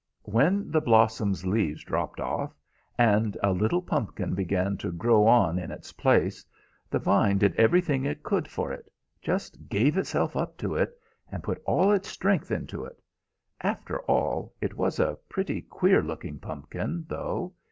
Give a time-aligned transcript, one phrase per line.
[0.23, 2.55] "When the blossom's leaves dropped off,
[2.97, 6.43] and a little pumpkin began to grow on in its place,
[6.89, 8.91] the vine did everything it could for it;
[9.21, 10.97] just gave itself up to it,
[11.31, 12.99] and put all its strength into it.
[13.61, 17.53] After all, it was a pretty queer looking pumpkin, though.